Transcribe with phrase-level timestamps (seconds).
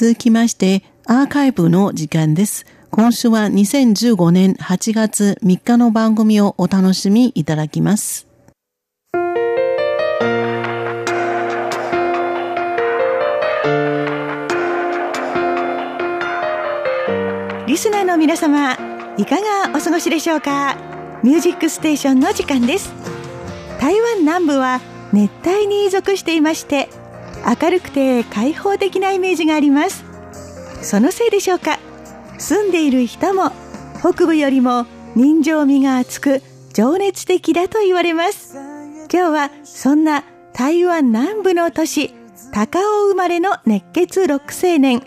[0.00, 2.66] 続きまして、アーカイブの時間です。
[2.92, 8.28] 今週は2015年8月3日の番組をお楽しみいただきます。
[17.66, 18.74] リスナーの皆様、
[19.16, 20.76] いかがお過ごしでしょうか？
[21.24, 22.92] ミュージックステーションの時間です。
[23.80, 24.80] 台湾南部は
[25.12, 26.88] 熱帯に属していまして、
[27.48, 30.04] 明るくて開放的なイメージがあります。
[30.82, 31.78] そのせいでしょうか。
[32.38, 33.52] 住んでいる人も
[34.00, 34.84] 北部よりも
[35.16, 36.42] 人情味が厚く
[36.74, 38.54] 情熱的だと言われます。
[39.10, 42.14] 今日はそんな台湾南部の都市
[42.52, 45.02] 高尾生まれの熱血ロック青年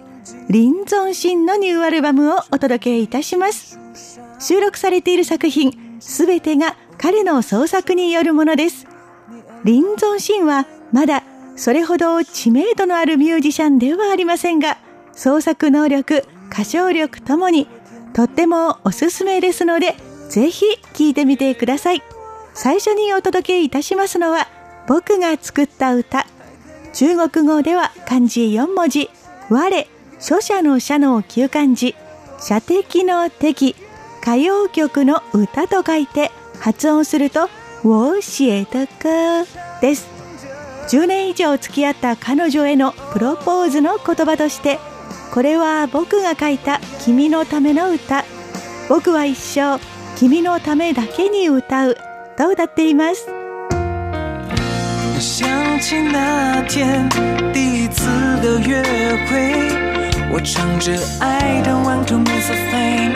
[0.49, 3.77] 林存心のニューアルバムをお届けいたします。
[4.40, 8.88] 収録されている作品すべてが彼の創作によるものです。
[9.63, 11.23] 林存心はまだ
[11.62, 14.80] それほど知名度のあるミュージシャンではありませんが、
[15.14, 17.68] 創作能力、歌唱力ともに
[18.16, 19.96] とってもおすすめですので、
[20.27, 22.02] ぜひ聴いてみてください。
[22.55, 24.48] 最初にお届けいたしますのは、
[24.88, 26.26] 僕が作った歌。
[26.94, 29.12] 中国語では漢字4文字、
[29.52, 29.88] 我、
[30.20, 31.94] 書者の社の旧漢字、
[32.40, 33.76] 射的の敵、
[34.24, 37.50] 歌謡曲の歌と書いて発音すると、
[37.84, 39.46] 我写的歌
[39.80, 40.10] です。
[40.90, 44.79] 10年以上付き合った彼女へのプロポーズの言葉として
[45.34, 48.26] これは僕が書いた君のための歌。
[48.90, 49.79] 僕は一生
[50.18, 51.96] 君のためだけに歌う
[52.38, 53.26] と歌っています。
[55.18, 55.46] 想
[55.79, 57.07] 起那天
[57.54, 58.10] 第一次
[58.41, 58.84] 的约
[59.29, 59.54] 会
[60.29, 63.13] 我唱着爱的 One Two Three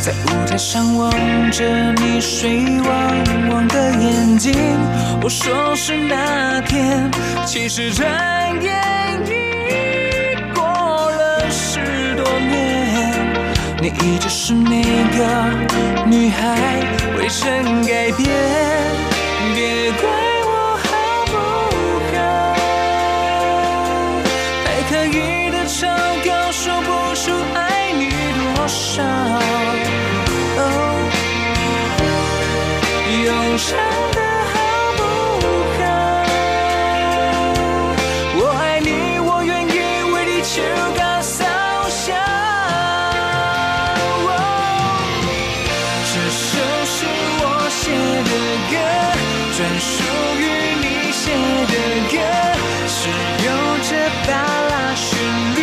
[0.00, 1.12] 在舞台上望
[1.50, 3.99] 着你水汪汪的眼？
[4.40, 4.54] 睛，
[5.22, 7.10] 我说是那天，
[7.44, 8.08] 其实转
[8.62, 11.78] 眼已过了十
[12.16, 13.12] 多年，
[13.82, 14.80] 你一直是那
[15.18, 16.56] 个女孩，
[17.18, 18.30] 未曾改变，
[19.54, 20.29] 别怪。
[49.60, 49.92] 专属
[50.38, 50.42] 于
[50.80, 51.30] 你写
[51.66, 51.74] 的
[52.08, 52.16] 歌，
[52.88, 53.10] 是
[53.44, 53.48] 有
[53.90, 53.90] 着
[54.26, 54.32] 巴
[54.70, 55.06] 拉旋
[55.54, 55.60] 律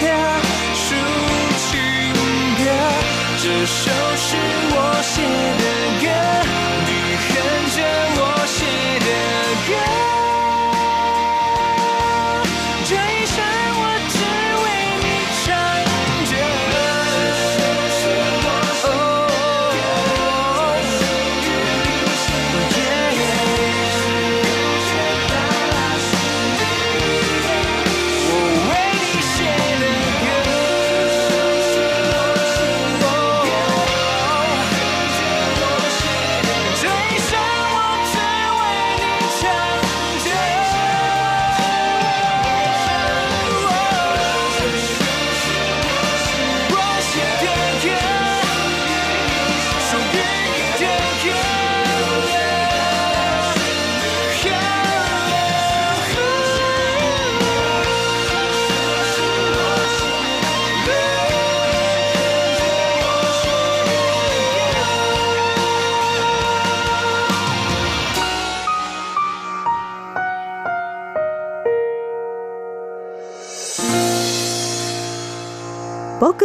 [0.00, 0.08] 的
[0.74, 0.80] 抒
[1.58, 1.68] 情
[2.56, 2.64] 歌，
[3.42, 4.26] 这首是
[4.72, 5.89] 我写的歌。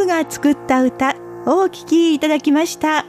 [0.06, 3.06] が作った歌をお聴きいただきました。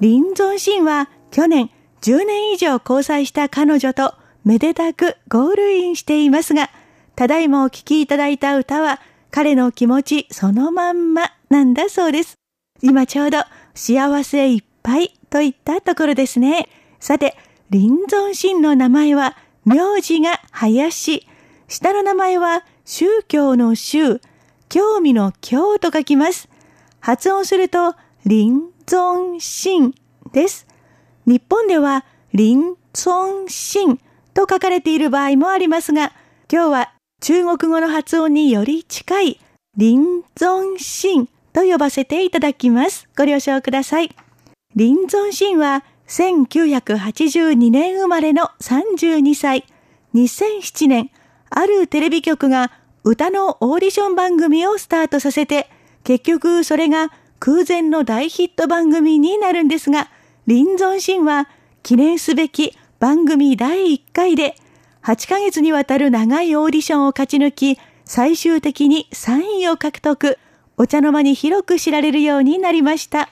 [0.00, 1.70] 林存心は去年
[2.00, 4.14] 10年以上交際した彼女と
[4.44, 6.70] めでたくゴールインしていますが、
[7.16, 12.38] ただいまお聴きいただいた歌は彼の気持ちそのまんまなんだそうです。
[12.82, 13.38] 今ちょうど
[13.74, 16.68] 幸せいっぱいといったところですね。
[17.00, 17.36] さて、
[17.70, 21.26] 林存心の名前は名字が林、
[21.66, 24.20] 下の名前は宗教の宗、
[24.68, 26.48] 興味の興と書きます。
[27.00, 27.94] 発音すると、
[28.24, 28.52] 林
[28.86, 29.94] 存心
[30.32, 30.66] です。
[31.26, 32.04] 日本では、
[32.34, 33.98] 林存心
[34.34, 36.12] と書かれている場合もありますが、
[36.50, 39.40] 今日は中国語の発音により近い、
[39.76, 39.96] 林
[40.36, 43.08] 存心と呼ばせていただきます。
[43.16, 44.14] ご了承ください。
[44.76, 49.64] 林存心は1982年生まれの32歳。
[50.14, 51.10] 2007年、
[51.50, 52.70] あるテレビ局が
[53.04, 55.70] 歌のオーディション番組をスタートさせて、
[56.04, 60.10] 結局それが空前の大ヒット番組になるんですが、
[60.46, 61.48] 林存神は
[61.82, 64.56] 記念すべき番組第1回で
[65.02, 70.38] 8ヶ月にわたる長いオーディションを勝ち抜き、最終的に3位を獲得、
[70.76, 73.30] お茶の間に広く知られるようになりました。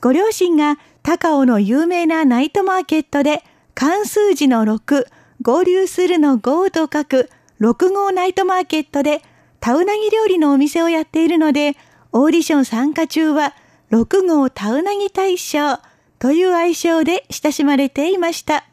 [0.00, 3.42] ご両親が高尾の有名なナイトマーケットで
[3.74, 5.06] 関数字の6、
[5.42, 7.30] 合流するの5と書く
[7.60, 9.22] 6号ナイトマーケットで
[9.60, 11.76] タウナギ料理のお店をやっているので、
[12.12, 13.54] オーディション参加中は
[13.90, 15.78] 6号タウナギ大賞
[16.18, 18.64] という愛称で親しまれていました。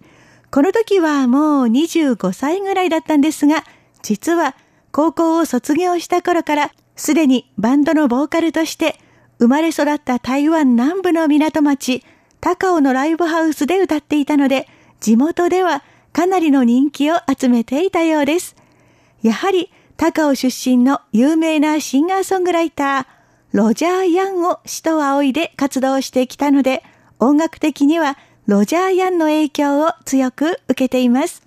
[0.51, 3.63] この時はもう25歳ぐらいだったんですが、
[4.01, 4.55] 実は
[4.91, 8.99] 高校を卒業した頃からすでにバンドのボーカルとして
[9.39, 12.03] 生まれ育った台湾南部の港町、
[12.39, 14.67] 高尾のライブハウスで歌っていたので、
[14.99, 18.55] 地元ではかなりの人気を集めていたようです。
[19.23, 26.83] やはり高尾出身の有名なシンガーソングライター、ロジャー・ヤンを死と仰いで活動してきたので、
[27.19, 28.17] 音楽的には
[28.47, 31.41] ロジャー・ヤンの影響を強く受けています。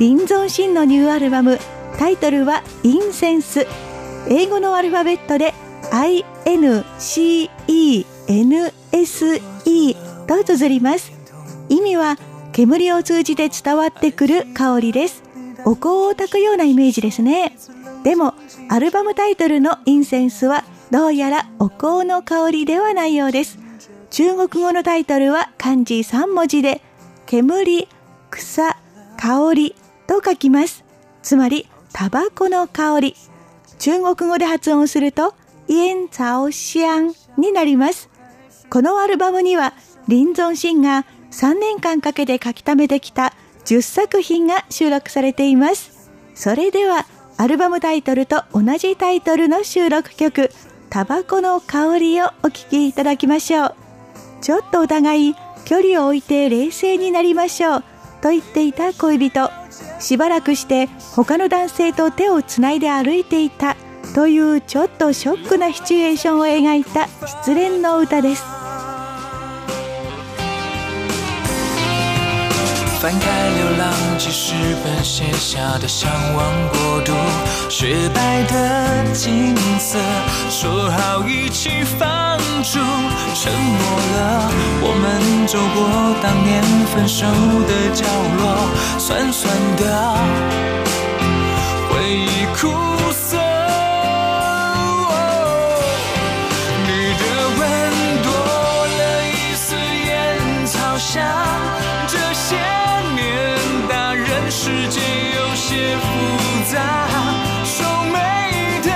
[0.00, 1.58] 林存心のニューアルバム
[1.98, 3.66] タイトルはインセンス
[4.28, 5.54] 英語のアルファベットで
[5.90, 7.40] INCENSE
[10.26, 11.12] と綴ります
[11.68, 12.16] 意味は
[12.52, 15.22] 煙を通じて伝わってくる香りです
[15.64, 17.56] お香を焚くようなイメージですね
[18.04, 18.34] でも
[18.68, 23.58] アルバムタイトルのインセンスはどうやらお香の香りではないようです
[24.10, 26.82] 中国語のタイトルは漢字3文字で
[27.30, 27.86] 煙、
[28.30, 28.76] 草、
[29.16, 29.76] 香り
[30.08, 30.84] と書きます。
[31.22, 33.14] つまり、タバコの香り。
[33.78, 35.32] 中国語で発音すると、
[35.70, 38.10] イエンツァオシアンになります。
[38.70, 39.72] このアルバムには、
[40.08, 43.34] 林存シンが3年間かけて書き溜めてきた
[43.66, 46.10] 10作品が収録されています。
[46.34, 47.06] それでは、
[47.36, 50.50] アルバムタイトルと同じタイトルの収録曲、
[50.90, 53.74] タバコの香りをお聴きいただきましょう。
[54.40, 57.84] ちょっとお互い距離を置いて冷静になりましょう
[58.20, 59.48] と言っていた恋人。
[60.00, 63.76] しばらくして他の男性と手をつないで歩いていた
[64.14, 68.44] というちょっとショックなシチュエーションを描いた失恋の歌です。
[73.00, 73.26] 翻开
[73.56, 74.52] 流浪记事
[74.84, 77.14] 本写下的向往国度，
[77.70, 79.98] 雪白的景色，
[80.50, 82.78] 说好一起放逐，
[83.34, 83.80] 沉默
[84.16, 84.50] 了。
[84.82, 85.78] 我们走过
[86.20, 86.62] 当年
[86.92, 87.24] 分手
[87.66, 88.04] 的角
[88.36, 88.68] 落，
[88.98, 89.82] 酸酸的
[91.88, 92.68] 回忆苦
[104.70, 106.06] 世界有些复
[106.72, 107.08] 杂
[107.64, 108.90] 收美的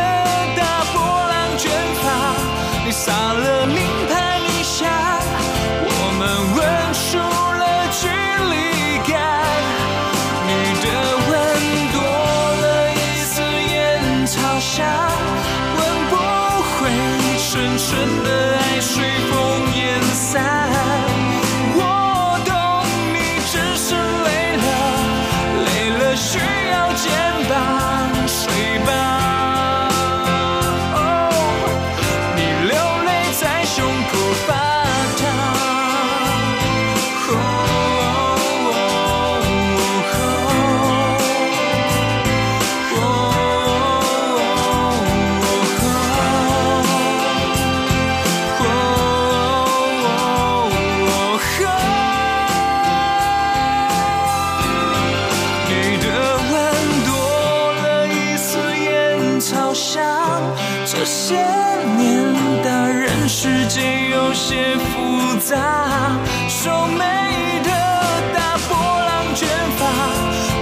[0.56, 1.68] 大波浪卷
[2.00, 2.04] 发
[2.84, 4.88] 你撒了名牌理想
[5.82, 6.22] 我们
[6.54, 6.58] 问
[6.94, 8.06] 出了距
[8.52, 8.54] 离
[9.10, 9.12] 感。
[10.46, 10.50] 你
[10.84, 10.86] 的
[11.28, 11.30] 吻
[11.92, 11.96] 多
[12.62, 14.86] 了一丝烟草香
[15.76, 16.12] 吻不
[16.70, 16.78] 回
[17.36, 19.73] 纯纯的爱随风。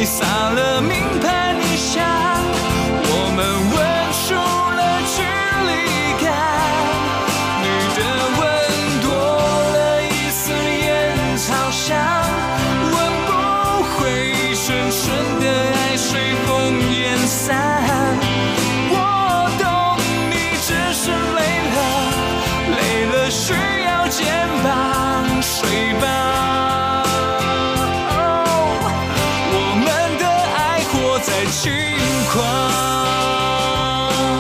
[0.07, 0.32] sabe.